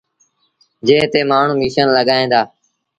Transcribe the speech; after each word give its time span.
جݩهݩ 0.85 1.09
تي 1.11 1.19
مآڻهوٚݩ 1.29 1.59
ميٚشيٚن 1.61 1.87
لڳائيٚݩ 1.95 2.31
دآ۔ 2.31 2.41